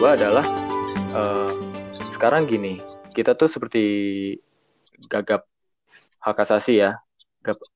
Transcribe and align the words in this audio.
gue 0.00 0.08
adalah 0.08 0.40
uh, 1.12 1.52
sekarang 2.16 2.48
gini, 2.48 2.80
kita 3.12 3.36
tuh 3.36 3.52
seperti 3.52 3.84
gagap 5.12 5.44
hak 6.24 6.40
asasi 6.40 6.80
ya, 6.80 6.96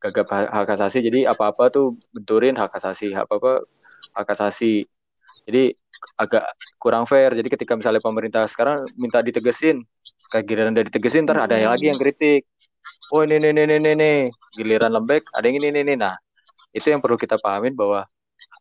gagap 0.01 0.33
hak 0.33 0.69
asasi. 0.73 1.05
Jadi 1.05 1.29
apa-apa 1.29 1.69
tuh 1.69 2.01
benturin 2.17 2.57
hak 2.57 2.73
asasi, 2.81 3.13
apa-apa 3.13 3.69
hak 4.17 4.29
asasi. 4.33 4.89
Jadi 5.45 5.77
agak 6.17 6.49
kurang 6.81 7.05
fair. 7.05 7.29
Jadi 7.37 7.53
ketika 7.53 7.77
misalnya 7.77 8.01
pemerintah 8.01 8.49
sekarang 8.49 8.89
minta 8.97 9.21
ditegesin, 9.21 9.85
giliran 10.33 10.73
udah 10.73 10.89
ditegesin, 10.89 11.29
ntar 11.29 11.45
ada 11.45 11.61
yang 11.61 11.77
lagi 11.77 11.93
yang 11.93 12.01
kritik. 12.01 12.49
Oh 13.13 13.21
ini 13.21 13.37
ini 13.37 13.53
ini 13.53 13.77
ini, 13.77 13.91
ini. 13.93 14.13
giliran 14.57 14.97
lembek, 14.97 15.29
ada 15.29 15.45
yang 15.45 15.61
ini 15.61 15.77
ini 15.77 15.81
ini. 15.93 15.95
Nah 16.01 16.17
itu 16.73 16.89
yang 16.89 17.05
perlu 17.05 17.21
kita 17.21 17.37
pahamin 17.37 17.77
bahwa 17.77 18.09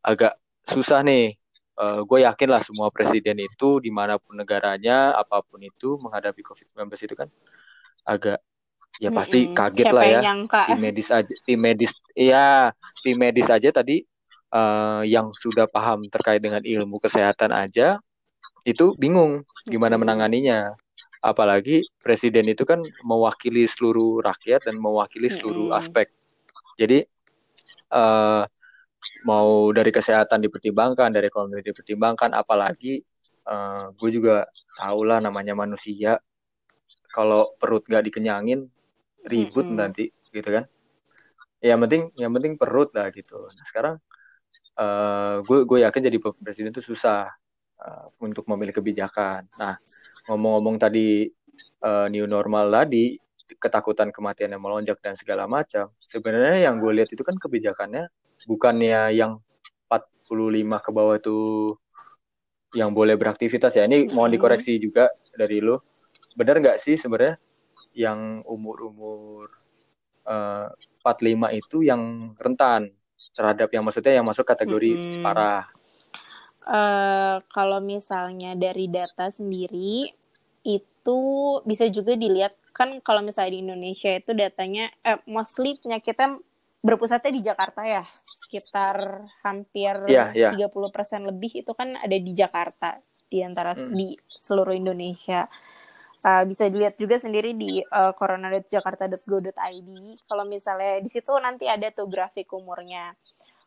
agak 0.03 0.35
susah 0.67 0.99
nih 0.99 1.31
uh, 1.77 1.99
eh, 1.99 1.99
gue 2.03 2.19
yakin 2.25 2.49
lah 2.49 2.61
semua 2.61 2.87
presiden 2.93 3.39
itu 3.41 3.79
di 3.79 3.89
mana 3.89 4.17
pun 4.17 4.37
negaranya 4.37 5.13
apa 5.17 5.41
pun 5.45 5.61
itu 5.61 5.97
menghadapi 6.01 6.41
COVID-19 6.41 6.89
itu 6.93 7.15
kan 7.15 7.29
agak 8.03 8.39
ya 9.01 9.09
pasti 9.09 9.49
mm-hmm. 9.49 9.57
kaget 9.57 9.85
Siapa 9.89 9.97
lah 9.97 10.05
ya. 10.05 10.21
tim 10.69 10.79
medis 10.79 11.09
aja 11.09 11.33
tim 11.49 11.59
medis 11.59 11.93
iya 12.13 12.69
tim 13.01 13.17
medis 13.17 13.49
aja 13.49 13.69
tadi 13.73 14.05
uh, 14.53 15.01
yang 15.01 15.33
sudah 15.33 15.65
paham 15.65 16.05
terkait 16.13 16.39
dengan 16.39 16.61
ilmu 16.61 17.01
kesehatan 17.01 17.49
aja 17.49 17.97
itu 18.63 18.95
bingung 18.95 19.43
gimana 19.67 19.99
menanganinya. 19.99 20.75
Apalagi 21.23 21.87
presiden 22.03 22.51
itu 22.51 22.67
kan 22.67 22.83
mewakili 23.03 23.63
seluruh 23.63 24.19
rakyat 24.19 24.67
dan 24.67 24.75
mewakili 24.75 25.31
seluruh 25.31 25.71
mm-hmm. 25.71 25.79
aspek. 25.79 26.07
Jadi 26.75 27.07
uh, 27.95 28.43
mau 29.23 29.71
dari 29.71 29.89
kesehatan 29.89 30.43
dipertimbangkan, 30.43 31.09
dari 31.11 31.27
ekonomi 31.31 31.63
dipertimbangkan, 31.63 32.35
apalagi 32.35 33.03
uh, 33.47 33.91
gue 33.95 34.09
juga 34.11 34.47
tahu 34.79 35.01
lah 35.07 35.23
namanya 35.23 35.55
manusia. 35.55 36.19
Kalau 37.13 37.53
perut 37.57 37.85
gak 37.85 38.09
dikenyangin, 38.09 38.65
ribut 39.29 39.65
mm 39.65 39.71
-hmm. 39.71 39.79
nanti, 39.79 40.05
gitu 40.33 40.49
kan? 40.49 40.65
Yang 41.63 41.79
penting, 41.87 42.03
yang 42.19 42.31
penting 42.35 42.53
perut 42.59 42.91
lah 42.91 43.07
gitu. 43.13 43.47
Nah 43.53 43.63
sekarang 43.63 43.95
uh, 44.75 45.39
gue 45.45 45.63
gue 45.63 45.79
yakin 45.87 46.01
jadi 46.11 46.17
presiden 46.19 46.75
itu 46.75 46.83
susah 46.83 47.29
uh, 47.79 48.05
untuk 48.19 48.43
memilih 48.51 48.75
kebijakan. 48.75 49.47
Nah 49.61 49.79
ngomong-ngomong 50.27 50.75
tadi 50.81 51.31
uh, 51.85 52.07
new 52.11 52.25
normal 52.27 52.67
tadi, 52.73 53.15
ketakutan 53.61 54.09
kematian 54.09 54.51
yang 54.51 54.63
melonjak 54.63 54.99
dan 54.99 55.15
segala 55.15 55.45
macam. 55.45 55.93
Sebenarnya 56.03 56.67
yang 56.67 56.81
gue 56.81 56.91
lihat 56.91 57.09
itu 57.13 57.21
kan 57.23 57.37
kebijakannya 57.37 58.09
bukannya 58.47 59.15
yang 59.15 59.39
45 59.87 60.85
ke 60.85 60.89
bawah 60.91 61.15
itu 61.19 61.37
yang 62.73 62.91
boleh 62.91 63.15
beraktivitas 63.15 63.77
ya. 63.77 63.85
Ini 63.85 64.09
mohon 64.11 64.33
dikoreksi 64.33 64.81
juga 64.81 65.09
dari 65.37 65.61
lo. 65.61 65.85
Benar 66.33 66.59
nggak 66.59 66.81
sih 66.81 66.97
sebenarnya 66.97 67.37
yang 67.93 68.41
umur-umur 68.49 69.53
uh, 70.25 70.73
45 71.05 71.59
itu 71.61 71.77
yang 71.85 72.33
rentan 72.39 72.89
terhadap 73.37 73.69
yang 73.69 73.85
maksudnya 73.85 74.17
yang 74.17 74.25
masuk 74.25 74.45
kategori 74.45 74.91
hmm. 74.93 75.21
parah? 75.21 75.69
Uh, 76.63 77.37
kalau 77.51 77.83
misalnya 77.83 78.55
dari 78.55 78.87
data 78.87 79.27
sendiri 79.29 80.15
itu 80.63 81.19
bisa 81.67 81.91
juga 81.91 82.15
dilihat 82.15 82.55
kan 82.71 83.03
kalau 83.03 83.19
misalnya 83.19 83.51
di 83.51 83.61
Indonesia 83.67 84.15
itu 84.15 84.31
datanya 84.31 84.89
eh, 85.03 85.19
mostly 85.27 85.75
penyakitnya 85.77 86.39
berpusatnya 86.83 87.31
di 87.31 87.41
Jakarta 87.41 87.81
ya 87.87 88.03
sekitar 88.43 89.23
hampir 89.41 90.03
yeah, 90.11 90.35
yeah. 90.35 90.51
30% 90.51 91.31
lebih 91.31 91.63
itu 91.63 91.71
kan 91.71 91.95
ada 91.95 92.13
di 92.13 92.31
Jakarta 92.35 92.99
di 93.31 93.41
antara 93.41 93.73
hmm. 93.73 93.95
di 93.95 94.13
seluruh 94.43 94.75
Indonesia. 94.75 95.47
Uh, 96.23 96.47
bisa 96.47 96.71
dilihat 96.71 96.95
juga 96.95 97.19
sendiri 97.19 97.51
di 97.51 97.83
uh, 97.83 98.15
corona.jakarta.go.id. 98.15 99.89
Kalau 100.23 100.45
misalnya 100.47 101.03
di 101.03 101.09
situ 101.11 101.35
nanti 101.35 101.67
ada 101.67 101.91
tuh 101.91 102.07
grafik 102.07 102.47
umurnya. 102.55 103.11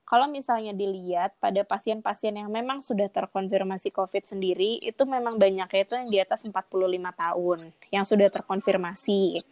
Kalau 0.06 0.30
misalnya 0.30 0.72
dilihat 0.72 1.36
pada 1.36 1.66
pasien-pasien 1.66 2.32
yang 2.38 2.48
memang 2.48 2.80
sudah 2.80 3.10
terkonfirmasi 3.10 3.90
COVID 3.90 4.24
sendiri, 4.24 4.78
itu 4.80 5.02
memang 5.04 5.36
banyaknya 5.36 5.82
itu 5.82 5.92
yang 5.98 6.08
di 6.08 6.18
atas 6.22 6.46
45 6.46 6.54
tahun 6.94 7.58
yang 7.90 8.04
sudah 8.06 8.28
terkonfirmasi 8.30 9.42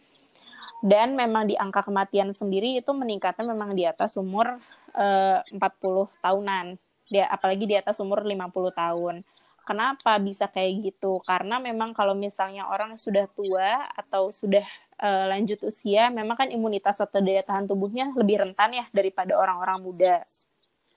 dan 0.85 1.17
memang 1.17 1.49
di 1.49 1.57
angka 1.57 1.81
kematian 1.81 2.29
sendiri 2.37 2.77
itu 2.77 2.93
meningkatnya 2.93 3.41
memang 3.49 3.73
di 3.73 3.89
atas 3.89 4.21
umur 4.21 4.61
eh, 4.93 5.41
uh, 5.41 5.57
40 5.57 6.21
tahunan. 6.21 6.77
Dia 7.09 7.25
apalagi 7.25 7.65
di 7.65 7.73
atas 7.73 7.97
umur 7.97 8.21
50 8.21 8.53
tahun. 8.69 9.25
Kenapa 9.65 10.21
bisa 10.21 10.45
kayak 10.45 10.93
gitu? 10.93 11.25
Karena 11.25 11.57
memang 11.57 11.97
kalau 11.97 12.13
misalnya 12.13 12.69
orang 12.69 13.01
sudah 13.01 13.25
tua 13.33 13.89
atau 13.97 14.29
sudah 14.29 14.61
uh, 15.01 15.25
lanjut 15.33 15.57
usia 15.65 16.13
memang 16.13 16.37
kan 16.37 16.53
imunitas 16.53 17.01
atau 17.01 17.17
daya 17.17 17.41
tahan 17.41 17.65
tubuhnya 17.65 18.13
lebih 18.13 18.45
rentan 18.45 18.77
ya 18.77 18.85
daripada 18.93 19.33
orang-orang 19.41 19.81
muda. 19.81 20.21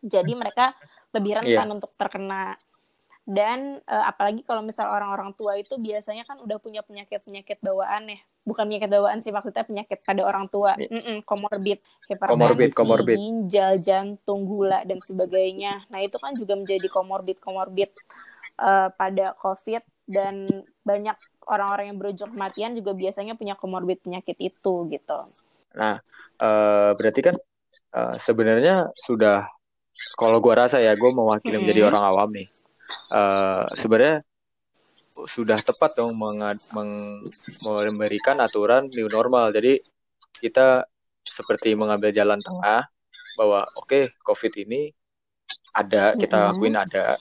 Jadi 0.05 0.37
mereka 0.37 0.77
lebih 1.17 1.41
rentan 1.41 1.65
yeah. 1.65 1.77
untuk 1.81 1.89
terkena 1.97 2.61
dan 3.29 3.85
uh, 3.85 4.09
apalagi 4.09 4.41
kalau 4.41 4.65
misal 4.65 4.89
orang-orang 4.89 5.37
tua 5.37 5.61
itu 5.61 5.77
biasanya 5.77 6.25
kan 6.25 6.41
udah 6.41 6.57
punya 6.57 6.81
penyakit-penyakit 6.81 7.61
bawaan 7.61 8.17
ya. 8.17 8.19
Bukan 8.49 8.65
penyakit 8.65 8.89
bawaan 8.89 9.21
sih 9.21 9.29
maksudnya 9.29 9.69
penyakit 9.69 10.01
pada 10.01 10.25
orang 10.25 10.49
tua. 10.49 10.81
Mm 10.81 11.21
komorbid 11.29 11.77
hipertensi 12.09 12.73
komorbid, 12.73 13.21
ginjal 13.21 13.77
jantung 13.85 14.49
gula 14.49 14.81
dan 14.89 15.05
sebagainya. 15.05 15.85
Nah 15.93 16.01
itu 16.01 16.17
kan 16.17 16.41
juga 16.41 16.57
menjadi 16.57 16.89
komorbid 16.89 17.37
komorbid 17.45 17.93
uh, 18.65 18.89
pada 18.97 19.37
covid. 19.37 19.85
Dan 20.09 20.49
banyak 20.89 21.21
orang-orang 21.45 21.93
yang 21.93 22.01
berujung 22.01 22.33
kematian 22.33 22.73
juga 22.73 22.97
biasanya 22.97 23.37
punya 23.37 23.61
komorbid 23.61 24.01
penyakit 24.01 24.41
itu 24.41 24.89
gitu. 24.89 25.19
Nah 25.77 26.01
uh, 26.41 26.97
berarti 26.97 27.29
kan 27.29 27.37
uh, 27.93 28.17
sebenarnya 28.17 28.89
sudah 28.97 29.53
kalau 30.17 30.41
gua 30.41 30.65
rasa 30.65 30.81
ya 30.81 30.97
gue 30.97 31.13
mewakili 31.13 31.45
mm 31.45 31.53
-hmm. 31.53 31.61
menjadi 31.61 31.81
orang 31.93 32.05
awam 32.09 32.33
nih 32.33 32.49
uh, 33.13 33.65
sebenarnya 33.77 34.25
sudah 35.27 35.59
tepat 35.59 35.99
dong 35.99 36.15
meng, 36.15 36.39
meng, 36.77 36.93
memberikan 37.65 38.39
aturan 38.39 38.87
new 38.93 39.11
normal. 39.11 39.51
Jadi 39.51 39.81
kita 40.39 40.87
seperti 41.27 41.75
mengambil 41.75 42.15
jalan 42.15 42.39
tengah 42.39 42.87
bahwa 43.35 43.67
oke 43.75 43.87
okay, 43.87 44.03
COVID 44.23 44.53
ini 44.63 44.95
ada 45.75 46.15
kita 46.15 46.55
akuin 46.55 46.79
ada. 46.79 47.19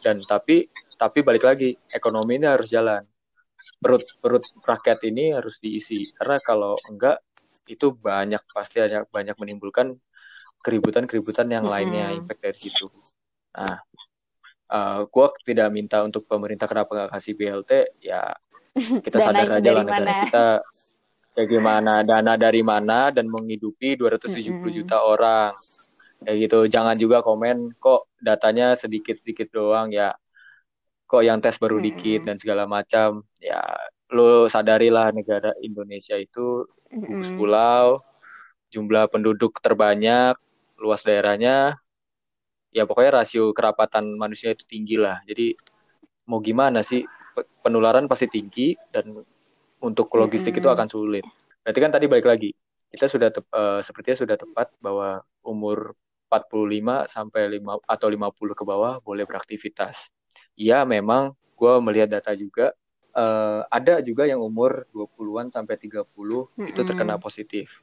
Dan 0.00 0.22
tapi 0.24 0.68
tapi 0.96 1.20
balik 1.20 1.44
lagi 1.44 1.76
ekonomi 1.92 2.40
ini 2.40 2.46
harus 2.48 2.72
jalan. 2.72 3.04
Perut 3.76 4.02
perut 4.22 4.44
rakyat 4.64 5.04
ini 5.04 5.36
harus 5.36 5.60
diisi. 5.60 6.08
Karena 6.16 6.40
kalau 6.40 6.80
enggak 6.88 7.20
itu 7.66 7.92
banyak 7.92 8.40
pasti 8.54 8.80
banyak 8.80 9.10
banyak 9.10 9.36
menimbulkan 9.36 9.92
keributan 10.62 11.04
keributan 11.04 11.50
yang 11.50 11.66
lainnya 11.68 12.14
impact 12.16 12.40
dari 12.40 12.58
situ. 12.58 12.86
Nah 13.52 13.76
uh, 14.76 15.00
eh, 15.00 15.08
gue 15.08 15.26
tidak 15.48 15.68
minta 15.72 16.04
untuk 16.04 16.28
pemerintah 16.28 16.68
kenapa 16.68 16.90
nggak 16.92 17.10
kasih 17.16 17.32
BLT 17.32 17.72
ya 18.04 18.36
kita 19.04 19.16
sadar 19.16 19.56
aja 19.56 19.70
lah 19.72 19.84
negara 19.88 20.12
kita 20.28 20.46
kayak 21.36 21.48
gimana 21.48 22.04
dana 22.04 22.36
dari 22.36 22.60
mana 22.60 23.08
dan 23.12 23.28
menghidupi 23.28 23.96
270 23.96 24.36
mm 24.36 24.56
-hmm. 24.56 24.72
juta 24.72 24.96
orang 25.00 25.52
kayak 26.24 26.36
gitu 26.48 26.58
jangan 26.68 26.96
juga 26.96 27.20
komen 27.20 27.76
kok 27.76 28.08
datanya 28.20 28.72
sedikit 28.76 29.16
sedikit 29.20 29.52
doang 29.52 29.92
ya 29.92 30.16
kok 31.04 31.22
yang 31.24 31.40
tes 31.40 31.56
baru 31.60 31.76
mm 31.76 31.80
-hmm. 31.80 31.88
dikit 31.92 32.20
dan 32.24 32.36
segala 32.40 32.64
macam 32.64 33.24
ya 33.40 33.60
lo 34.12 34.48
sadarilah 34.48 35.12
negara 35.12 35.52
Indonesia 35.60 36.16
itu 36.16 36.64
mm 36.88 37.04
-hmm. 37.04 37.36
pulau 37.36 38.00
jumlah 38.72 39.08
penduduk 39.12 39.60
terbanyak 39.60 40.36
luas 40.80 41.04
daerahnya 41.04 41.80
ya 42.76 42.84
pokoknya 42.84 43.24
rasio 43.24 43.56
kerapatan 43.56 44.20
manusia 44.20 44.52
itu 44.52 44.68
tinggi 44.68 45.00
lah. 45.00 45.24
Jadi 45.24 45.56
mau 46.28 46.44
gimana 46.44 46.84
sih 46.84 47.00
penularan 47.64 48.04
pasti 48.04 48.28
tinggi 48.28 48.76
dan 48.92 49.16
untuk 49.80 50.12
logistik 50.12 50.52
mm 50.52 50.60
-hmm. 50.60 50.68
itu 50.68 50.74
akan 50.76 50.88
sulit. 50.92 51.24
Berarti 51.64 51.80
kan 51.80 51.92
tadi 51.96 52.04
balik 52.04 52.28
lagi 52.28 52.52
kita 52.92 53.08
sudah 53.08 53.28
tep, 53.32 53.48
uh, 53.50 53.80
sepertinya 53.80 54.18
sudah 54.20 54.36
tepat 54.36 54.68
bahwa 54.78 55.24
umur 55.42 55.96
45 56.28 57.08
sampai 57.10 57.42
5 57.58 57.80
atau 57.86 58.08
50 58.12 58.58
ke 58.58 58.64
bawah 58.66 59.00
boleh 59.00 59.24
beraktivitas. 59.24 60.12
Iya 60.58 60.84
memang 60.84 61.32
gue 61.56 61.74
melihat 61.80 62.12
data 62.12 62.36
juga 62.36 62.76
uh, 63.16 63.64
ada 63.72 64.04
juga 64.04 64.28
yang 64.28 64.44
umur 64.44 64.84
20-an 64.92 65.48
sampai 65.48 65.80
30 65.80 66.04
mm 66.04 66.04
-hmm. 66.12 66.70
itu 66.70 66.80
terkena 66.84 67.16
positif. 67.16 67.80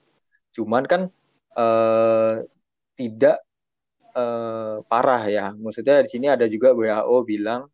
Cuman 0.54 0.86
kan 0.86 1.02
uh, 1.58 2.46
tidak 2.94 3.42
uh, 4.16 4.82
parah 4.86 5.24
ya. 5.28 5.46
Maksudnya 5.54 6.02
di 6.06 6.10
sini 6.10 6.28
ada 6.30 6.46
juga 6.50 6.74
WHO 6.74 7.18
bilang 7.26 7.68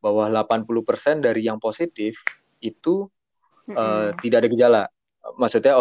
bahwa 0.00 0.28
80% 0.30 1.24
dari 1.24 1.42
yang 1.44 1.58
positif 1.58 2.20
itu 2.60 3.08
uh, 3.72 3.74
mm-hmm. 3.74 4.20
tidak 4.22 4.36
ada 4.44 4.48
gejala. 4.48 4.82
Maksudnya 5.36 5.74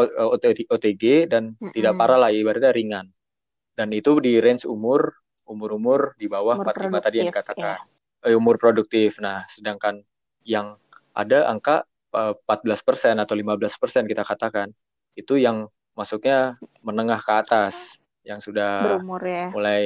OTG 0.72 1.30
dan 1.30 1.54
mm-hmm. 1.54 1.74
tidak 1.76 1.94
parah 1.96 2.18
lah 2.18 2.32
ibaratnya 2.34 2.74
ringan. 2.74 3.06
Dan 3.76 3.92
itu 3.92 4.18
di 4.24 4.40
range 4.40 4.66
umur 4.66 5.14
umur-umur 5.46 6.18
di 6.18 6.26
bawah 6.26 6.58
umur 6.58 6.74
45 6.74 7.06
tadi 7.06 7.16
yang 7.22 7.30
dikatakan. 7.30 7.62
Ya. 7.62 7.78
umur 8.34 8.58
produktif. 8.58 9.22
Nah, 9.22 9.46
sedangkan 9.54 10.02
yang 10.42 10.82
ada 11.14 11.46
angka 11.46 11.86
14% 12.10 13.22
atau 13.22 13.36
15% 13.38 14.10
kita 14.10 14.26
katakan 14.26 14.74
itu 15.14 15.38
yang 15.38 15.70
masuknya 15.94 16.58
menengah 16.82 17.20
ke 17.22 17.32
atas 17.32 18.00
yang 18.26 18.42
sudah 18.42 18.98
berumur 18.98 19.22
ya. 19.22 19.48
mulai 19.54 19.86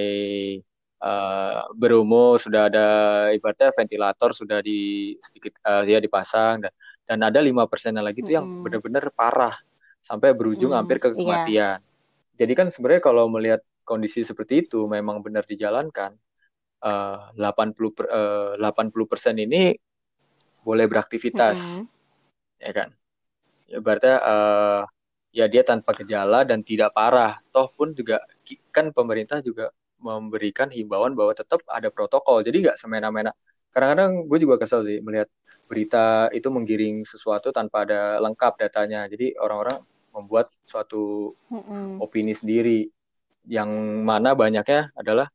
uh, 1.03 1.67
berumur 1.75 2.39
sudah 2.39 2.71
ada 2.71 2.87
ibaratnya 3.35 3.75
ventilator 3.75 4.31
sudah 4.31 4.63
di 4.63 5.13
sedikit 5.19 5.59
uh, 5.67 5.83
ya 5.83 5.99
dipasang 5.99 6.63
dan 6.63 6.71
dan 7.09 7.19
ada 7.25 7.43
lima 7.43 7.65
persen 7.65 7.99
lagi 7.99 8.21
itu 8.23 8.31
mm 8.31 8.37
yang 8.37 8.47
benar-benar 8.63 9.09
parah 9.11 9.57
sampai 10.05 10.31
berujung 10.31 10.71
mm, 10.71 10.77
hampir 10.77 10.97
ke 11.01 11.11
iya. 11.11 11.17
kematian. 11.17 11.79
Yeah. 11.81 12.37
Jadi 12.39 12.53
kan 12.55 12.67
sebenarnya 12.71 13.01
kalau 13.03 13.27
melihat 13.27 13.61
kondisi 13.83 14.23
seperti 14.23 14.69
itu 14.69 14.87
memang 14.87 15.19
benar 15.19 15.43
dijalankan 15.43 16.15
uh, 16.85 17.33
80 17.35 17.97
per, 17.97 18.05
uh, 18.07 18.53
80 18.55 19.11
persen 19.11 19.35
ini 19.41 19.75
boleh 20.63 20.85
beraktivitas, 20.87 21.57
mm 21.59 21.83
ya 22.59 22.71
kan? 22.75 22.89
Ya 23.71 23.79
berarti 23.79 24.11
uh, 24.11 24.83
ya 25.29 25.45
dia 25.45 25.61
tanpa 25.65 25.93
gejala 25.97 26.45
dan 26.47 26.61
tidak 26.65 26.93
parah. 26.95 27.37
Toh 27.53 27.69
pun 27.73 27.93
juga 27.93 28.21
kan 28.73 28.89
pemerintah 28.93 29.39
juga 29.43 29.69
memberikan 29.99 30.71
himbauan 30.71 31.13
bahwa 31.13 31.35
tetap 31.35 31.61
ada 31.67 31.91
protokol. 31.91 32.41
Jadi 32.41 32.69
nggak 32.69 32.77
semena-mena. 32.79 33.35
Kadang-kadang 33.69 34.25
gue 34.25 34.37
juga 34.41 34.55
kesel 34.57 34.81
sih 34.87 34.97
melihat 35.03 35.29
berita 35.69 36.33
itu 36.33 36.49
menggiring 36.49 37.05
sesuatu 37.05 37.53
tanpa 37.53 37.85
ada 37.85 38.17
lengkap 38.23 38.53
datanya. 38.57 39.05
Jadi 39.05 39.37
orang-orang 39.37 39.77
membuat 40.13 40.49
suatu 40.65 41.29
opini 42.01 42.33
sendiri 42.33 42.89
yang 43.45 43.69
mana 44.03 44.33
banyaknya 44.33 44.89
adalah 44.97 45.29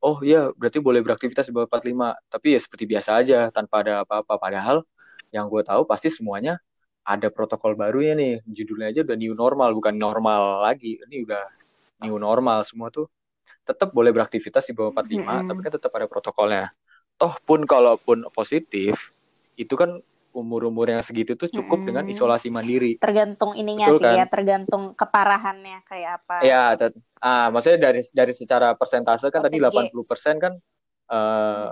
oh 0.00 0.20
iya 0.24 0.48
berarti 0.56 0.80
boleh 0.80 1.04
beraktivitas 1.04 1.48
di 1.48 1.52
bawah 1.52 1.68
45 1.68 2.32
tapi 2.32 2.46
ya 2.56 2.60
seperti 2.60 2.84
biasa 2.88 3.10
aja 3.20 3.38
tanpa 3.52 3.84
ada 3.84 4.04
apa-apa 4.04 4.40
padahal 4.40 4.76
yang 5.30 5.46
gue 5.46 5.62
tahu 5.62 5.84
pasti 5.84 6.08
semuanya 6.08 6.58
ada 7.10 7.28
protokol 7.34 7.74
baru 7.74 7.98
ya 8.06 8.14
nih 8.14 8.38
judulnya 8.46 8.94
aja 8.94 9.00
udah 9.02 9.16
new 9.18 9.34
normal 9.34 9.74
bukan 9.74 9.98
normal 9.98 10.62
lagi 10.62 11.02
ini 11.10 11.26
udah 11.26 11.42
new 12.06 12.16
normal 12.22 12.62
semua 12.62 12.94
tuh 12.94 13.10
tetap 13.66 13.90
boleh 13.90 14.14
beraktivitas 14.14 14.70
di 14.70 14.72
bawah 14.72 14.94
45 14.94 15.18
mm-hmm. 15.18 15.46
tapi 15.50 15.60
kan 15.66 15.72
tetap 15.74 15.92
ada 15.98 16.06
protokolnya 16.06 16.64
toh 17.18 17.34
pun 17.42 17.66
kalaupun 17.66 18.24
positif 18.30 19.10
itu 19.58 19.74
kan 19.74 19.98
umur-umur 20.30 20.86
yang 20.86 21.02
segitu 21.02 21.34
tuh 21.34 21.50
cukup 21.50 21.82
mm-hmm. 21.82 21.88
dengan 21.90 22.04
isolasi 22.06 22.48
mandiri. 22.54 22.94
Tergantung 23.02 23.58
ininya 23.58 23.90
Betul, 23.90 23.98
sih 23.98 24.06
kan? 24.06 24.14
ya, 24.14 24.26
tergantung 24.30 24.82
keparahannya 24.94 25.78
kayak 25.82 26.22
apa. 26.22 26.36
Ya, 26.46 26.78
ah 27.18 27.50
maksudnya 27.50 27.90
dari 27.90 28.00
dari 28.14 28.30
secara 28.30 28.78
persentase 28.78 29.26
kan 29.28 29.42
OTG. 29.42 29.58
tadi 29.58 29.90
80% 29.90 30.38
kan 30.38 30.52
uh, 31.10 31.18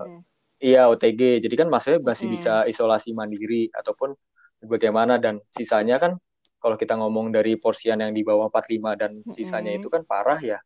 mm-hmm. 0.02 0.20
iya 0.58 0.91
OTG. 0.91 1.46
Jadi 1.46 1.55
kan 1.55 1.70
maksudnya 1.70 2.02
masih 2.02 2.26
mm-hmm. 2.26 2.34
bisa 2.34 2.55
isolasi 2.67 3.14
mandiri 3.14 3.70
ataupun 3.70 4.19
bagaimana 4.62 5.20
dan 5.20 5.38
sisanya 5.52 5.99
kan 6.02 6.19
kalau 6.58 6.75
kita 6.75 6.99
ngomong 6.99 7.31
dari 7.31 7.55
porsian 7.55 8.02
yang 8.02 8.10
di 8.10 8.26
bawah 8.26 8.50
45 8.50 8.99
dan 8.99 9.10
sisanya 9.31 9.75
mm-hmm. 9.75 9.81
itu 9.82 9.88
kan 9.88 10.02
parah 10.02 10.40
ya. 10.43 10.58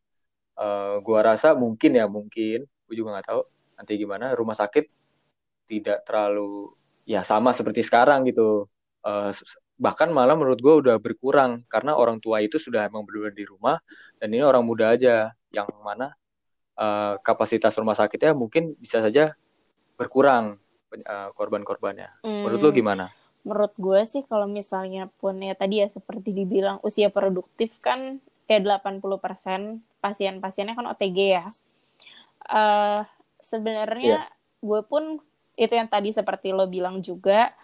Uh, 0.57 1.01
gua 1.05 1.25
rasa 1.25 1.57
mungkin 1.57 1.97
ya 1.97 2.05
mungkin, 2.09 2.65
gue 2.65 2.95
juga 2.97 3.17
nggak 3.17 3.29
tahu 3.29 3.43
nanti 3.77 3.93
gimana 3.97 4.37
rumah 4.37 4.53
sakit 4.53 4.85
tidak 5.65 6.05
terlalu 6.05 6.77
ya 7.09 7.25
sama 7.25 7.53
seperti 7.53 7.85
sekarang 7.85 8.25
gitu. 8.29 8.69
Uh, 9.05 9.33
bahkan 9.81 10.09
malah 10.15 10.39
menurut 10.39 10.61
gue 10.63 10.75
udah 10.87 10.97
berkurang 11.03 11.67
karena 11.67 11.99
orang 11.99 12.23
tua 12.23 12.39
itu 12.39 12.61
sudah 12.61 12.87
emang 12.87 13.03
berdua 13.03 13.35
di 13.35 13.43
rumah 13.43 13.83
dan 14.23 14.31
ini 14.31 14.45
orang 14.47 14.63
muda 14.63 14.95
aja 14.95 15.35
yang 15.51 15.67
mana 15.83 16.15
uh, 16.79 17.19
kapasitas 17.19 17.75
rumah 17.75 17.99
sakitnya 17.99 18.31
mungkin 18.31 18.79
bisa 18.79 19.03
saja 19.03 19.35
berkurang 19.99 20.57
uh, 20.95 21.29
korban-korbannya. 21.35 22.09
Hmm. 22.23 22.47
Menurut 22.47 22.61
lo 22.63 22.71
gimana? 22.71 23.11
Menurut 23.43 23.75
gue 23.75 24.01
sih 24.07 24.23
kalau 24.27 24.47
misalnya 24.47 25.11
pun 25.19 25.39
ya 25.43 25.55
tadi 25.59 25.83
ya 25.83 25.89
seperti 25.91 26.31
dibilang 26.31 26.79
usia 26.87 27.11
produktif 27.11 27.75
kan 27.83 28.23
kayak 28.47 28.83
80% 28.87 29.83
pasien-pasiennya 29.99 30.75
kan 30.79 30.87
OTG 30.95 31.19
ya. 31.19 31.47
Uh, 32.47 33.03
sebenarnya 33.43 34.27
yeah. 34.27 34.63
gue 34.63 34.81
pun 34.87 35.19
itu 35.59 35.75
yang 35.75 35.91
tadi 35.91 36.11
seperti 36.11 36.51
lo 36.51 36.67
bilang 36.67 37.03
juga 37.03 37.55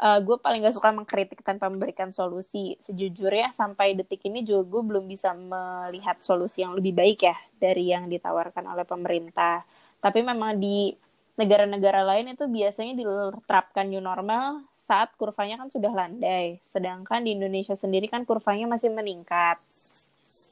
uh, 0.00 0.18
gue 0.22 0.36
paling 0.38 0.64
gak 0.64 0.76
suka 0.76 0.90
mengkritik 0.94 1.40
tanpa 1.44 1.68
memberikan 1.68 2.08
solusi. 2.14 2.78
Sejujurnya 2.84 3.52
sampai 3.52 3.98
detik 3.98 4.24
ini 4.26 4.46
juga 4.46 4.64
gue 4.78 4.82
belum 4.94 5.04
bisa 5.10 5.34
melihat 5.34 6.22
solusi 6.22 6.62
yang 6.64 6.72
lebih 6.72 6.94
baik 6.96 7.18
ya 7.26 7.36
dari 7.58 7.90
yang 7.92 8.06
ditawarkan 8.08 8.64
oleh 8.64 8.86
pemerintah. 8.86 9.66
Tapi 9.98 10.22
memang 10.22 10.56
di 10.56 10.94
negara-negara 11.38 12.02
lain 12.02 12.34
itu 12.34 12.50
biasanya 12.50 12.98
diterapkan 12.98 13.86
new 13.86 14.02
normal 14.02 14.66
saat 14.88 15.12
kurvanya 15.20 15.60
kan 15.60 15.68
sudah 15.68 15.92
landai. 15.92 16.56
Sedangkan 16.64 17.20
di 17.20 17.36
Indonesia 17.36 17.76
sendiri 17.76 18.08
kan 18.08 18.24
kurvanya 18.24 18.64
masih 18.64 18.88
meningkat. 18.88 19.60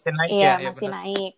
Naik 0.05 0.29
iya, 0.29 0.61
ya, 0.61 0.69
masih 0.69 0.88
ya 0.88 0.93
naik. 0.93 1.33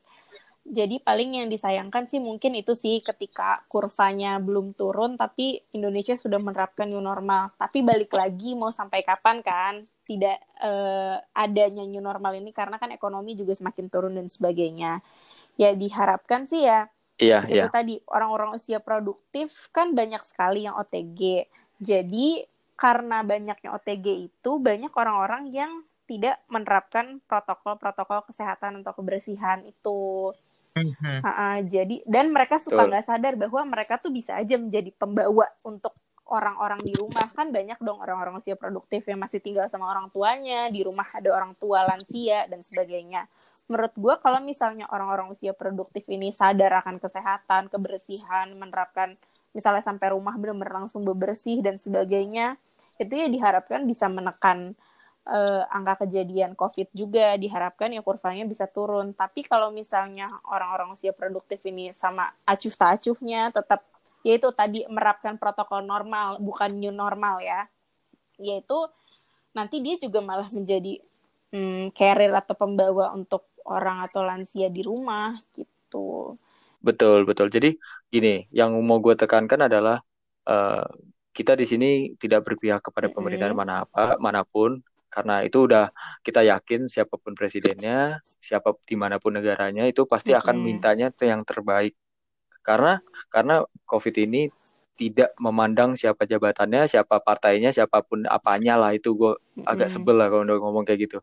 Jadi 0.69 1.01
paling 1.01 1.41
yang 1.41 1.49
disayangkan 1.49 2.11
sih 2.13 2.21
mungkin 2.21 2.53
itu 2.59 2.77
sih 2.77 3.01
ketika 3.01 3.65
kurvanya 3.73 4.37
belum 4.37 4.77
turun 4.77 5.17
tapi 5.17 5.65
Indonesia 5.73 6.19
sudah 6.19 6.37
menerapkan 6.43 6.91
new 6.91 7.01
normal. 7.01 7.55
Tapi 7.57 7.81
balik 7.87 8.13
lagi 8.13 8.53
mau 8.59 8.75
sampai 8.75 9.07
kapan 9.07 9.41
kan 9.41 9.81
tidak 10.05 10.37
uh, 10.61 11.17
adanya 11.33 11.87
new 11.87 12.03
normal 12.03 12.37
ini 12.37 12.53
karena 12.53 12.77
kan 12.77 12.93
ekonomi 12.93 13.33
juga 13.39 13.57
semakin 13.57 13.87
turun 13.89 14.19
dan 14.19 14.29
sebagainya. 14.29 15.01
Ya 15.57 15.73
diharapkan 15.73 16.45
sih 16.45 16.69
ya 16.69 16.91
Iya, 17.19 17.43
itu 17.51 17.67
iya. 17.67 17.67
tadi 17.67 17.99
orang-orang 18.07 18.55
usia 18.55 18.79
produktif 18.79 19.51
kan 19.75 19.91
banyak 19.91 20.23
sekali 20.23 20.71
yang 20.71 20.79
OTG. 20.79 21.51
Jadi 21.83 22.47
karena 22.79 23.27
banyaknya 23.27 23.75
OTG 23.75 24.31
itu 24.31 24.53
banyak 24.63 24.95
orang-orang 24.95 25.51
yang 25.51 25.83
tidak 26.09 26.41
menerapkan 26.49 27.21
protokol-protokol 27.27 28.31
kesehatan 28.31 28.81
atau 28.81 28.95
kebersihan 28.97 29.61
itu. 29.67 30.33
Mm-hmm. 30.79 31.19
Uh, 31.21 31.29
uh, 31.29 31.57
jadi 31.67 31.97
dan 32.07 32.31
mereka 32.31 32.63
suka 32.63 32.87
nggak 32.87 33.05
sadar 33.05 33.35
bahwa 33.35 33.67
mereka 33.67 33.99
tuh 33.99 34.15
bisa 34.15 34.39
aja 34.39 34.55
menjadi 34.55 34.95
pembawa 34.95 35.51
untuk 35.67 35.91
orang-orang 36.29 36.85
di 36.87 36.95
rumah 36.95 37.33
kan 37.35 37.51
banyak 37.51 37.81
dong 37.83 37.99
orang-orang 37.99 38.39
usia 38.39 38.55
produktif 38.55 39.03
yang 39.09 39.19
masih 39.19 39.41
tinggal 39.41 39.67
sama 39.67 39.89
orang 39.89 40.13
tuanya 40.13 40.69
di 40.69 40.85
rumah 40.85 41.09
ada 41.11 41.35
orang 41.35 41.57
tua 41.59 41.83
lansia 41.83 42.47
dan 42.47 42.63
sebagainya. 42.63 43.27
Menurut 43.69 43.93
gue 43.97 44.15
kalau 44.23 44.41
misalnya 44.41 44.89
orang-orang 44.89 45.29
usia 45.29 45.53
produktif 45.53 46.07
ini 46.09 46.33
sadar 46.33 46.81
akan 46.81 46.97
kesehatan, 47.03 47.69
kebersihan, 47.69 48.49
menerapkan 48.57 49.19
misalnya 49.59 49.83
sampai 49.83 50.15
rumah 50.15 50.39
benar-benar 50.39 50.87
langsung 50.87 51.03
bebersih 51.03 51.59
dan 51.59 51.75
sebagainya, 51.75 52.55
itu 53.03 53.11
ya 53.11 53.27
diharapkan 53.27 53.83
bisa 53.91 54.07
menekan 54.07 54.79
uh, 55.27 55.67
angka 55.75 56.07
kejadian 56.07 56.55
COVID 56.55 56.95
juga 56.95 57.35
diharapkan 57.35 57.91
ya 57.91 58.07
kurvanya 58.07 58.47
bisa 58.47 58.71
turun. 58.71 59.11
Tapi 59.11 59.43
kalau 59.43 59.75
misalnya 59.75 60.31
orang-orang 60.47 60.95
usia 60.95 61.11
produktif 61.11 61.59
ini 61.67 61.91
sama 61.91 62.31
acuh 62.47 62.71
tak 62.71 63.03
acuhnya 63.03 63.51
tetap 63.51 63.83
yaitu 64.27 64.51
tadi 64.51 64.83
merapkan 64.91 65.39
protokol 65.39 65.83
normal 65.83 66.43
bukan 66.43 66.75
new 66.75 66.91
normal 66.91 67.39
ya, 67.43 67.67
yaitu 68.39 68.75
nanti 69.55 69.83
dia 69.83 69.95
juga 69.99 70.19
malah 70.23 70.51
menjadi 70.51 70.99
hmm, 71.55 71.95
carrier 71.95 72.35
atau 72.35 72.55
pembawa 72.55 73.15
untuk 73.15 73.47
orang 73.69 74.03
atau 74.07 74.25
lansia 74.25 74.67
di 74.71 74.83
rumah 74.83 75.39
gitu. 75.55 76.35
Betul 76.89 77.29
betul. 77.29 77.53
Jadi 77.53 77.77
gini, 78.09 78.49
yang 78.49 78.73
mau 78.81 78.97
gue 79.05 79.13
tekankan 79.13 79.69
adalah 79.69 80.01
uh, 80.49 80.89
kita 81.37 81.53
di 81.55 81.67
sini 81.69 81.91
tidak 82.17 82.49
berpihak 82.49 82.81
kepada 82.81 83.13
pemerintahan 83.13 83.55
mana 83.55 83.85
apa 83.87 84.19
mana 84.19 84.43
pun 84.43 84.81
karena 85.07 85.47
itu 85.47 85.71
udah 85.71 85.89
kita 86.27 86.43
yakin 86.43 86.91
siapa 86.91 87.15
pun 87.15 87.39
presidennya 87.39 88.19
siapa 88.43 88.75
di 88.85 88.99
mana 88.99 89.17
pun 89.23 89.39
negaranya 89.39 89.87
itu 89.87 90.03
pasti 90.05 90.35
akan 90.35 90.57
mintanya 90.59 91.13
yang 91.23 91.45
terbaik. 91.45 91.95
Karena 92.65 93.01
karena 93.33 93.65
covid 93.87 94.15
ini 94.19 94.51
tidak 94.99 95.31
memandang 95.39 95.95
siapa 95.95 96.27
jabatannya 96.27 96.91
siapa 96.91 97.23
partainya 97.23 97.71
siapa 97.71 98.03
pun 98.03 98.27
apanya 98.27 98.75
lah 98.81 98.91
itu. 98.97 99.15
Gue 99.15 99.39
agak 99.63 99.89
sebel 99.95 100.19
lah 100.19 100.27
kalau 100.33 100.43
udah 100.45 100.57
ngomong 100.59 100.85
kayak 100.89 101.07
gitu. 101.09 101.19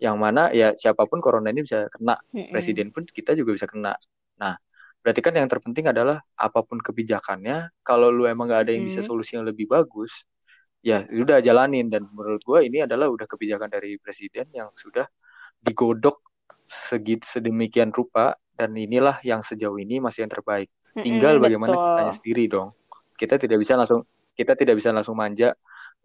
Yang 0.00 0.16
mana 0.16 0.42
ya 0.54 0.72
siapa 0.78 1.04
pun 1.10 1.18
corona 1.18 1.50
ini 1.50 1.66
bisa 1.66 1.90
kena. 1.90 2.16
Presiden 2.54 2.94
pun 2.94 3.04
kita 3.04 3.34
juga 3.34 3.58
bisa 3.58 3.66
kena. 3.66 3.98
Nah 4.40 4.54
berarti 5.02 5.20
kan 5.20 5.34
yang 5.34 5.50
terpenting 5.50 5.90
adalah 5.90 6.22
apa 6.38 6.62
pun 6.62 6.78
kebijakannya 6.78 7.74
kalau 7.82 8.08
lu 8.08 8.24
emang 8.30 8.46
gak 8.48 8.70
ada 8.70 8.72
yang 8.72 8.86
bisa 8.86 9.02
solusi 9.02 9.34
yang 9.34 9.44
lebih 9.44 9.66
bagus 9.66 10.24
ya 10.82 11.06
udah 11.08 11.38
jalanin. 11.38 11.88
Dan 11.88 12.10
menurut 12.10 12.42
gue 12.42 12.58
ini 12.66 12.84
adalah 12.84 13.08
udah 13.08 13.24
kebijakan 13.24 13.70
dari 13.70 13.96
presiden 13.96 14.50
yang 14.50 14.68
sudah 14.74 15.06
digodok 15.62 16.18
segit 16.66 17.22
sedemikian 17.22 17.94
rupa 17.94 18.34
dan 18.58 18.74
inilah 18.74 19.22
yang 19.22 19.40
sejauh 19.40 19.78
ini 19.78 20.02
masih 20.02 20.26
yang 20.26 20.32
terbaik. 20.34 20.68
Tinggal 20.92 21.40
bagaimana 21.40 21.72
kita 21.72 22.02
sendiri 22.20 22.44
dong. 22.50 22.74
Kita 23.16 23.38
tidak 23.38 23.62
bisa 23.62 23.78
langsung 23.78 24.04
kita 24.34 24.58
tidak 24.58 24.76
bisa 24.76 24.90
langsung 24.92 25.16
manja 25.16 25.54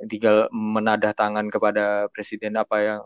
tinggal 0.06 0.46
menadah 0.54 1.12
tangan 1.18 1.50
kepada 1.50 2.06
presiden 2.14 2.54
apa 2.54 2.78
yang 2.86 3.02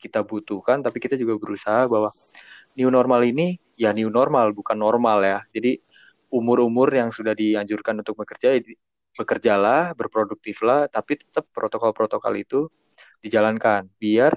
kita 0.00 0.24
butuhkan 0.24 0.80
tapi 0.80 0.96
kita 0.96 1.20
juga 1.20 1.36
berusaha 1.36 1.84
bahwa 1.84 2.08
new 2.80 2.88
normal 2.88 3.20
ini 3.28 3.59
ya 3.80 3.96
new 3.96 4.12
normal 4.12 4.52
bukan 4.52 4.76
normal 4.76 5.24
ya. 5.24 5.40
Jadi 5.48 5.80
umur-umur 6.28 6.92
yang 6.92 7.08
sudah 7.08 7.32
dianjurkan 7.32 8.04
untuk 8.04 8.20
bekerja 8.20 8.60
bekerjalah, 9.16 9.96
berproduktiflah, 9.96 10.86
tapi 10.92 11.18
tetap 11.18 11.48
protokol-protokol 11.50 12.34
itu 12.36 12.60
dijalankan 13.24 13.88
biar 13.98 14.32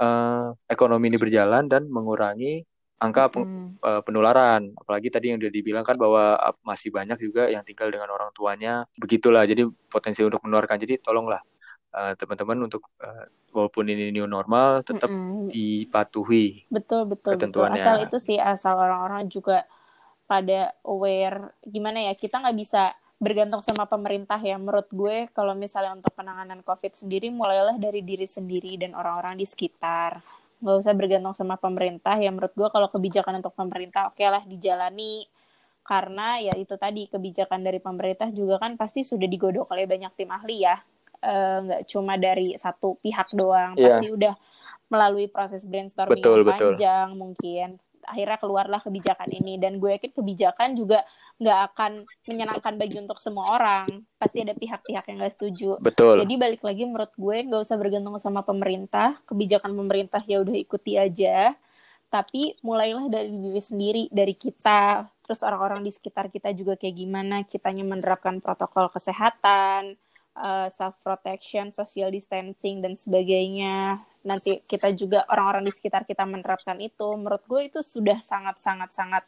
uh, 0.00 0.54
ekonomi 0.70 1.12
ini 1.12 1.18
berjalan 1.20 1.66
dan 1.66 1.90
mengurangi 1.90 2.64
angka 2.96 3.28
hmm. 3.28 3.84
penularan. 4.08 4.72
Apalagi 4.72 5.12
tadi 5.12 5.34
yang 5.34 5.38
sudah 5.42 5.52
dibilang 5.52 5.84
kan 5.84 6.00
bahwa 6.00 6.38
masih 6.64 6.88
banyak 6.88 7.20
juga 7.20 7.52
yang 7.52 7.60
tinggal 7.60 7.92
dengan 7.92 8.08
orang 8.08 8.32
tuanya. 8.32 8.88
Begitulah, 8.96 9.44
jadi 9.44 9.68
potensi 9.92 10.24
untuk 10.24 10.40
menularkan. 10.48 10.80
Jadi 10.80 11.04
tolonglah 11.04 11.44
teman-teman 11.92 12.58
uh, 12.60 12.66
untuk 12.68 12.82
uh, 13.00 13.24
walaupun 13.54 13.88
ini 13.88 14.12
new 14.12 14.28
normal 14.28 14.84
tetap 14.84 15.08
mm 15.08 15.16
-mm. 15.16 15.46
dipatuhi 15.48 16.68
betul 16.68 17.08
betul 17.08 17.36
ketentuannya. 17.36 17.80
Betul. 17.80 17.86
Asal 17.88 17.96
itu 18.04 18.16
sih 18.20 18.36
asal 18.36 18.76
orang-orang 18.76 19.26
juga 19.32 19.64
pada 20.26 20.74
aware 20.82 21.54
gimana 21.62 22.10
ya 22.10 22.12
kita 22.18 22.42
nggak 22.42 22.58
bisa 22.58 22.92
bergantung 23.16 23.64
sama 23.64 23.88
pemerintah 23.88 24.36
ya 24.36 24.60
menurut 24.60 24.92
gue 24.92 25.32
kalau 25.32 25.56
misalnya 25.56 25.96
untuk 25.96 26.12
penanganan 26.12 26.60
covid 26.60 26.92
sendiri 26.92 27.32
mulailah 27.32 27.80
dari 27.80 28.04
diri 28.04 28.28
sendiri 28.28 28.76
dan 28.76 28.92
orang-orang 28.92 29.40
di 29.40 29.48
sekitar 29.48 30.20
nggak 30.60 30.76
usah 30.84 30.92
bergantung 30.92 31.32
sama 31.32 31.56
pemerintah 31.56 32.16
ya 32.20 32.28
menurut 32.28 32.52
gue 32.52 32.68
kalau 32.68 32.92
kebijakan 32.92 33.40
untuk 33.40 33.56
pemerintah 33.56 34.12
oke 34.12 34.20
okay 34.20 34.28
lah 34.28 34.44
dijalani 34.44 35.24
karena 35.86 36.42
ya 36.42 36.52
itu 36.60 36.76
tadi 36.76 37.08
kebijakan 37.08 37.62
dari 37.64 37.80
pemerintah 37.80 38.28
juga 38.34 38.60
kan 38.60 38.76
pasti 38.76 39.00
sudah 39.00 39.30
digodok 39.30 39.70
oleh 39.72 39.88
banyak 39.88 40.12
tim 40.12 40.28
ahli 40.28 40.66
ya 40.68 40.76
eh, 40.76 40.95
nggak 41.66 41.82
uh, 41.82 41.86
cuma 41.88 42.14
dari 42.16 42.54
satu 42.54 42.98
pihak 43.02 43.34
doang. 43.34 43.74
Yeah. 43.74 43.98
pasti 43.98 44.06
udah 44.14 44.34
melalui 44.86 45.26
proses 45.26 45.66
brainstorming 45.66 46.22
betul, 46.22 46.46
yang 46.46 46.50
panjang 46.54 47.08
betul. 47.10 47.18
mungkin. 47.18 47.68
Akhirnya 48.06 48.38
keluarlah 48.38 48.80
kebijakan 48.86 49.30
ini. 49.34 49.58
Dan 49.58 49.82
gue 49.82 49.98
yakin 49.98 50.14
kebijakan 50.14 50.78
juga 50.78 51.02
nggak 51.42 51.58
akan 51.74 51.92
menyenangkan 52.30 52.74
bagi 52.78 52.96
untuk 53.02 53.18
semua 53.18 53.58
orang. 53.58 54.06
Pasti 54.14 54.46
ada 54.46 54.54
pihak-pihak 54.54 55.04
yang 55.10 55.16
nggak 55.18 55.34
setuju. 55.34 55.70
Betul. 55.82 56.22
Jadi 56.22 56.34
balik 56.38 56.62
lagi 56.62 56.82
menurut 56.86 57.10
gue 57.18 57.36
nggak 57.50 57.62
usah 57.66 57.76
bergantung 57.76 58.14
sama 58.22 58.46
pemerintah. 58.46 59.18
Kebijakan 59.26 59.74
pemerintah 59.74 60.22
ya 60.22 60.38
udah 60.38 60.54
ikuti 60.54 60.94
aja. 60.94 61.58
Tapi 62.06 62.54
mulailah 62.62 63.10
dari 63.10 63.34
diri 63.34 63.58
sendiri 63.58 64.02
dari 64.14 64.38
kita. 64.38 65.10
Terus 65.26 65.42
orang-orang 65.42 65.82
di 65.82 65.90
sekitar 65.90 66.30
kita 66.30 66.54
juga 66.54 66.78
kayak 66.78 66.94
gimana? 66.94 67.42
Kitanya 67.42 67.82
menerapkan 67.82 68.38
protokol 68.38 68.86
kesehatan 68.94 69.98
uh, 70.36 70.66
eh, 70.66 70.68
self 70.70 71.00
protection 71.00 71.72
social 71.72 72.12
distancing 72.12 72.84
dan 72.84 72.94
sebagainya. 72.94 74.00
Nanti 74.22 74.60
kita 74.68 74.92
juga 74.92 75.24
orang-orang 75.32 75.66
di 75.66 75.72
sekitar 75.72 76.04
kita 76.04 76.22
menerapkan 76.28 76.76
itu. 76.78 77.08
Menurut 77.16 77.42
gue 77.48 77.72
itu 77.72 77.80
sudah 77.80 78.20
sangat 78.20 78.60
sangat 78.60 78.92
sangat 78.92 79.24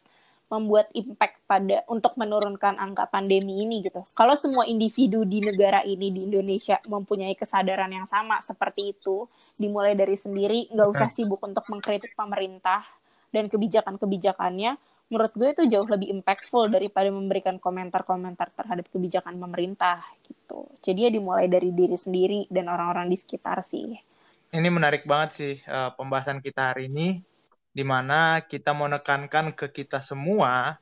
membuat 0.49 0.89
impact 0.97 1.37
pada 1.45 1.85
untuk 1.85 2.17
menurunkan 2.17 2.81
angka 2.81 3.05
pandemi 3.05 3.61
ini 3.61 3.85
gitu. 3.85 4.01
Kalau 4.17 4.33
semua 4.33 4.65
individu 4.65 5.21
di 5.21 5.45
negara 5.45 5.85
ini 5.85 6.09
di 6.09 6.25
Indonesia 6.25 6.81
mempunyai 6.89 7.37
kesadaran 7.37 7.93
yang 7.93 8.09
sama 8.09 8.41
seperti 8.41 8.97
itu, 8.97 9.29
dimulai 9.61 9.93
dari 9.93 10.17
sendiri, 10.17 10.73
nggak 10.73 10.89
usah 10.89 11.09
sibuk 11.13 11.37
untuk 11.45 11.69
mengkritik 11.69 12.17
pemerintah 12.17 12.81
dan 13.29 13.45
kebijakan-kebijakannya, 13.45 14.73
menurut 15.09 15.33
gue 15.33 15.49
itu 15.51 15.63
jauh 15.65 15.89
lebih 15.89 16.13
impactful 16.21 16.69
daripada 16.69 17.09
memberikan 17.09 17.57
komentar-komentar 17.57 18.53
terhadap 18.53 18.85
kebijakan 18.93 19.41
pemerintah 19.41 20.05
gitu. 20.29 20.69
Jadi 20.85 21.09
ya 21.09 21.11
dimulai 21.11 21.49
dari 21.49 21.73
diri 21.73 21.97
sendiri 21.97 22.45
dan 22.47 22.69
orang-orang 22.69 23.09
di 23.09 23.17
sekitar 23.17 23.65
sih. 23.65 23.97
Ini 24.49 24.69
menarik 24.69 25.09
banget 25.09 25.29
sih 25.33 25.53
uh, 25.65 25.93
pembahasan 25.97 26.41
kita 26.41 26.73
hari 26.73 26.89
ini 26.89 27.21
di 27.69 27.85
mana 27.85 28.41
kita 28.45 28.73
mau 28.73 28.89
nekankan 28.89 29.53
ke 29.53 29.69
kita 29.69 30.01
semua, 30.01 30.77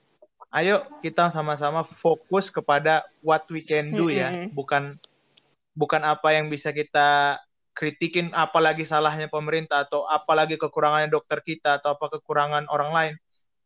ayo 0.56 0.88
kita 1.04 1.32
sama-sama 1.36 1.84
fokus 1.84 2.48
kepada 2.48 3.04
what 3.20 3.44
we 3.52 3.60
can 3.60 3.92
do 3.92 4.08
ya, 4.08 4.48
bukan 4.56 4.96
bukan 5.76 6.02
apa 6.08 6.40
yang 6.40 6.48
bisa 6.48 6.72
kita 6.72 7.40
kritikin 7.76 8.34
apalagi 8.34 8.88
salahnya 8.88 9.30
pemerintah 9.30 9.86
atau 9.86 10.08
apalagi 10.10 10.58
kekurangannya 10.58 11.12
dokter 11.12 11.44
kita 11.46 11.78
atau 11.78 11.94
apa 11.94 12.18
kekurangan 12.18 12.66
orang 12.72 12.92
lain. 12.96 13.16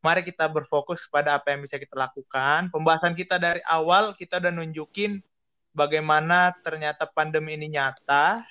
Mari 0.01 0.25
kita 0.25 0.49
berfokus 0.49 1.05
pada 1.05 1.37
apa 1.37 1.53
yang 1.53 1.61
bisa 1.61 1.77
kita 1.77 1.93
lakukan. 1.93 2.73
Pembahasan 2.73 3.13
kita 3.13 3.37
dari 3.37 3.61
awal 3.69 4.17
kita 4.17 4.41
udah 4.41 4.49
nunjukin 4.49 5.21
bagaimana 5.77 6.57
ternyata 6.65 7.05
pandemi 7.05 7.53
ini 7.53 7.77
nyata, 7.77 8.41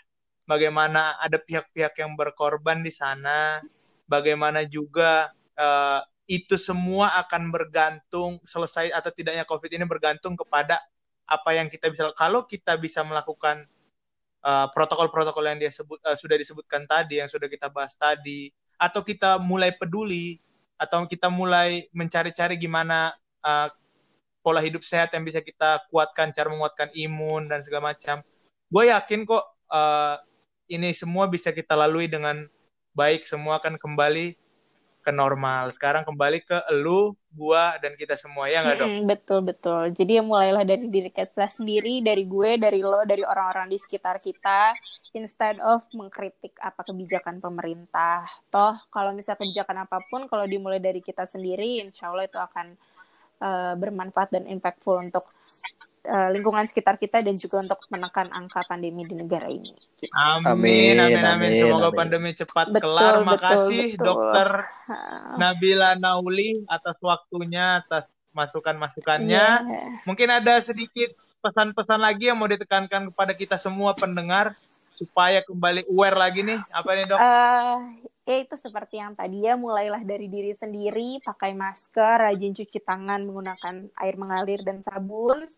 bagaimana 0.47 1.19
ada 1.19 1.43
pihak-pihak 1.43 1.99
yang 1.99 2.15
berkorban 2.15 2.87
di 2.87 2.95
sana, 2.95 3.59
bagaimana 4.07 4.63
juga 4.63 5.35
uh, 5.59 6.07
itu 6.31 6.55
semua 6.55 7.19
akan 7.27 7.51
bergantung 7.51 8.39
selesai 8.47 8.95
atau 8.95 9.11
tidaknya 9.11 9.43
COVID 9.43 9.71
ini 9.75 9.83
bergantung 9.83 10.39
kepada 10.39 10.79
apa 11.27 11.51
yang 11.59 11.67
kita 11.67 11.91
bisa 11.91 12.15
kalau 12.15 12.47
kita 12.47 12.79
bisa 12.79 13.03
melakukan 13.07 13.67
eh, 14.43 14.67
protokol-protokol 14.75 15.47
uh, 15.47 15.49
yang 15.55 15.59
dia 15.63 15.71
sebut 15.71 15.99
uh, 16.03 16.19
sudah 16.19 16.35
disebutkan 16.35 16.87
tadi 16.91 17.23
yang 17.23 17.31
sudah 17.31 17.47
kita 17.47 17.71
bahas 17.71 17.95
tadi 17.95 18.51
atau 18.79 19.03
kita 19.03 19.39
mulai 19.39 19.75
peduli 19.75 20.39
atau 20.81 21.05
kita 21.05 21.29
mulai 21.29 21.85
mencari-cari 21.93 22.57
gimana 22.57 23.13
uh, 23.45 23.69
pola 24.41 24.65
hidup 24.65 24.81
sehat 24.81 25.13
yang 25.13 25.29
bisa 25.29 25.45
kita 25.45 25.85
kuatkan 25.93 26.33
cara 26.33 26.49
menguatkan 26.49 26.89
imun 26.97 27.53
dan 27.53 27.61
segala 27.61 27.93
macam. 27.93 28.25
Gue 28.73 28.89
yakin 28.89 29.29
kok 29.29 29.45
uh, 29.69 30.17
ini 30.73 30.97
semua 30.97 31.29
bisa 31.29 31.53
kita 31.53 31.77
lalui 31.77 32.09
dengan 32.09 32.49
baik 32.97 33.29
semua 33.29 33.61
akan 33.61 33.77
kembali 33.77 34.35
ke 35.01 35.13
normal. 35.13 35.73
Sekarang 35.77 36.05
kembali 36.05 36.45
ke 36.45 36.61
elu, 36.69 37.17
gua 37.33 37.77
dan 37.81 37.97
kita 37.97 38.15
semua 38.21 38.53
ya 38.53 38.61
nggak 38.61 38.77
dok? 38.77 38.91
Betul 39.09 39.41
betul. 39.49 39.83
Jadi 39.97 40.21
ya 40.21 40.23
mulailah 40.23 40.65
dari 40.65 40.87
diri 40.93 41.09
kita 41.09 41.49
sendiri, 41.49 42.05
dari 42.05 42.29
gue, 42.29 42.61
dari 42.61 42.85
lo, 42.85 43.03
dari 43.09 43.25
orang-orang 43.25 43.73
di 43.73 43.79
sekitar 43.81 44.21
kita, 44.21 44.77
instead 45.17 45.59
of 45.65 45.83
mengkritik 45.97 46.55
apa 46.61 46.85
kebijakan 46.85 47.41
pemerintah. 47.41 48.29
Toh 48.53 48.77
kalau 48.93 49.17
misalnya 49.17 49.41
kebijakan 49.41 49.77
apa 49.89 49.99
pun, 50.07 50.29
kalau 50.29 50.45
dimulai 50.45 50.79
dari 50.79 51.01
kita 51.01 51.25
sendiri, 51.25 51.81
insya 51.81 52.13
Allah 52.13 52.29
itu 52.29 52.39
akan 52.39 52.67
uh, 53.43 53.75
bermanfaat 53.75 54.37
dan 54.37 54.45
impactful 54.47 55.01
untuk 55.01 55.27
uh, 56.07 56.29
lingkungan 56.33 56.65
sekitar 56.65 56.97
kita 56.97 57.21
dan 57.21 57.37
juga 57.37 57.61
untuk 57.61 57.81
menekan 57.93 58.33
angka 58.33 58.65
pandemi 58.65 59.05
di 59.05 59.17
negara 59.19 59.51
ini. 59.51 59.75
Amin, 60.17 60.97
amin, 60.97 61.21
amin. 61.21 61.25
amin. 61.25 61.51
Semoga 61.61 61.89
amin. 61.93 61.99
pandemi 61.99 62.31
cepat 62.33 62.67
betul, 62.73 62.81
kelar. 62.81 63.15
Betul, 63.21 63.27
Makasih 63.29 63.87
betul. 63.97 64.07
Dokter 64.07 64.49
Nabila 65.37 65.91
Nauli 66.01 66.65
atas 66.71 66.97
waktunya, 67.05 67.85
atas 67.85 68.09
masukan-masukannya. 68.31 69.47
Yeah. 69.67 69.89
Mungkin 70.07 70.29
ada 70.31 70.63
sedikit 70.63 71.13
pesan-pesan 71.43 71.99
lagi 71.99 72.31
yang 72.31 72.39
mau 72.39 72.47
ditekankan 72.47 73.11
kepada 73.13 73.33
kita 73.35 73.57
semua 73.59 73.97
pendengar 73.97 74.55
supaya 75.01 75.41
kembali 75.49 75.89
aware 75.97 76.17
lagi 76.21 76.45
nih 76.45 76.61
apa 76.77 76.91
nih 76.93 77.05
dok? 77.09 77.19
Uh, 77.19 77.77
ya 78.29 78.37
itu 78.45 78.55
seperti 78.61 79.01
yang 79.01 79.17
tadi 79.17 79.49
ya 79.49 79.57
mulailah 79.57 80.05
dari 80.05 80.29
diri 80.29 80.53
sendiri 80.53 81.25
pakai 81.25 81.57
masker 81.57 82.29
rajin 82.29 82.53
cuci 82.53 82.79
tangan 82.85 83.25
menggunakan 83.25 83.89
air 83.97 84.15
mengalir 84.21 84.61
dan 84.61 84.85
sabun 84.85 85.49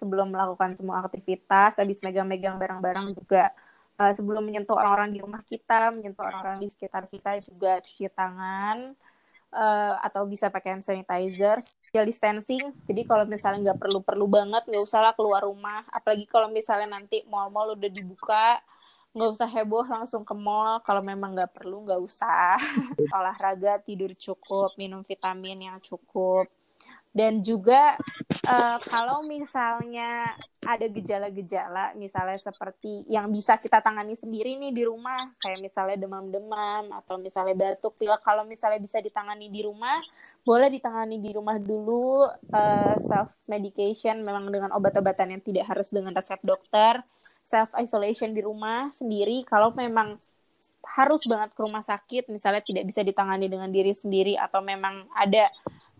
sebelum 0.00 0.32
melakukan 0.32 0.72
semua 0.72 1.04
aktivitas, 1.04 1.76
habis 1.76 2.00
megang-megang 2.00 2.56
barang-barang 2.56 3.12
juga 3.12 3.52
uh, 4.00 4.12
sebelum 4.16 4.40
menyentuh 4.40 4.72
orang-orang 4.72 5.12
di 5.12 5.20
rumah 5.20 5.44
kita, 5.44 5.92
menyentuh 5.92 6.24
orang-orang 6.24 6.64
di 6.64 6.72
sekitar 6.72 7.04
kita 7.12 7.44
juga 7.44 7.84
cuci 7.84 8.08
tangan 8.08 8.96
uh, 9.52 9.94
atau 10.00 10.24
bisa 10.24 10.48
pakai 10.48 10.80
hand 10.80 10.84
sanitizer, 10.88 11.60
social 11.60 12.08
distancing. 12.08 12.72
Jadi 12.88 13.04
kalau 13.04 13.28
misalnya 13.28 13.70
nggak 13.70 13.80
perlu-perlu 13.84 14.26
banget, 14.26 14.62
nggak 14.64 14.82
usahlah 14.82 15.12
keluar 15.12 15.44
rumah. 15.44 15.84
Apalagi 15.92 16.24
kalau 16.24 16.48
misalnya 16.48 16.96
nanti 16.96 17.20
mall-mall 17.28 17.76
udah 17.76 17.90
dibuka, 17.92 18.56
nggak 19.12 19.30
usah 19.36 19.48
heboh 19.52 19.84
langsung 19.84 20.24
ke 20.24 20.32
mall. 20.32 20.80
Kalau 20.80 21.04
memang 21.04 21.36
nggak 21.36 21.52
perlu, 21.52 21.84
nggak 21.84 22.00
usah. 22.00 22.56
Olahraga, 23.20 23.76
tidur 23.84 24.16
cukup, 24.16 24.72
minum 24.80 25.04
vitamin 25.04 25.68
yang 25.68 25.78
cukup 25.84 26.48
dan 27.10 27.42
juga 27.42 27.98
uh, 28.46 28.78
kalau 28.88 29.24
misalnya 29.26 30.36
ada 30.60 30.86
gejala-gejala 30.92 31.96
misalnya 31.96 32.36
seperti 32.36 33.08
yang 33.08 33.32
bisa 33.32 33.56
kita 33.56 33.80
tangani 33.80 34.12
sendiri 34.12 34.60
nih 34.60 34.76
di 34.76 34.84
rumah 34.84 35.32
kayak 35.40 35.56
misalnya 35.64 36.04
demam-demam 36.04 36.92
atau 37.00 37.16
misalnya 37.16 37.56
batuk 37.56 37.96
pilek 37.96 38.20
kalau 38.20 38.44
misalnya 38.44 38.76
bisa 38.76 39.00
ditangani 39.00 39.48
di 39.48 39.64
rumah 39.64 39.98
boleh 40.44 40.68
ditangani 40.68 41.16
di 41.16 41.32
rumah 41.32 41.56
dulu 41.56 42.28
uh, 42.52 42.96
self 43.00 43.32
medication 43.48 44.20
memang 44.20 44.52
dengan 44.52 44.70
obat-obatan 44.76 45.32
yang 45.32 45.42
tidak 45.42 45.64
harus 45.72 45.88
dengan 45.88 46.12
resep 46.12 46.38
dokter 46.44 47.00
self 47.40 47.72
isolation 47.80 48.30
di 48.36 48.44
rumah 48.44 48.92
sendiri 48.92 49.42
kalau 49.48 49.72
memang 49.72 50.20
harus 50.90 51.24
banget 51.24 51.56
ke 51.56 51.60
rumah 51.60 51.80
sakit 51.80 52.28
misalnya 52.28 52.60
tidak 52.60 52.84
bisa 52.84 53.00
ditangani 53.00 53.48
dengan 53.48 53.72
diri 53.72 53.96
sendiri 53.96 54.36
atau 54.36 54.60
memang 54.60 55.08
ada 55.16 55.48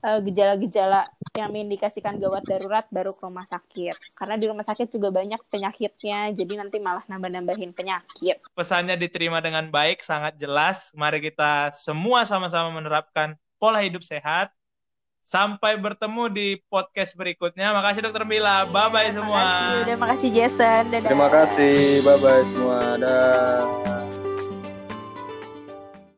Eh, 0.00 0.20
gejala-gejala 0.24 1.04
uh, 1.04 1.08
yang 1.38 1.54
mengindikasikan 1.54 2.18
gawat 2.18 2.42
darurat 2.42 2.86
baru 2.90 3.14
ke 3.14 3.22
rumah 3.22 3.46
sakit. 3.46 3.94
Karena 4.18 4.34
di 4.34 4.46
rumah 4.50 4.66
sakit 4.66 4.90
juga 4.90 5.14
banyak 5.14 5.38
penyakitnya, 5.46 6.34
jadi 6.34 6.52
nanti 6.58 6.82
malah 6.82 7.06
nambah-nambahin 7.06 7.70
penyakit. 7.70 8.42
Pesannya 8.50 8.98
diterima 8.98 9.38
dengan 9.38 9.70
baik, 9.70 10.02
sangat 10.02 10.34
jelas. 10.34 10.90
Mari 10.98 11.22
kita 11.22 11.70
semua 11.70 12.26
sama-sama 12.26 12.74
menerapkan 12.74 13.38
pola 13.62 13.78
hidup 13.78 14.02
sehat. 14.02 14.50
Sampai 15.20 15.76
bertemu 15.76 16.32
di 16.32 16.48
podcast 16.72 17.12
berikutnya. 17.12 17.76
Makasih 17.76 18.08
Dokter 18.08 18.24
Mila. 18.24 18.64
Bye 18.72 18.88
bye 18.88 19.10
semua. 19.12 19.44
Udah 19.84 19.98
makasih 20.00 20.32
Jason. 20.32 20.88
Dadah. 20.88 21.12
Terima 21.12 21.28
kasih. 21.28 22.00
Bye 22.00 22.18
bye 22.24 22.42
semua. 22.48 22.80
Dah. 22.96 23.99